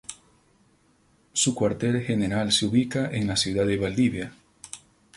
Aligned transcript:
Su 1.33 1.53
cuartel 1.53 2.01
general 2.03 2.51
se 2.51 2.65
ubica 2.65 3.11
en 3.11 3.27
la 3.27 3.35
ciudad 3.37 3.67
de 3.67 3.77
Valdivia. 3.77 4.33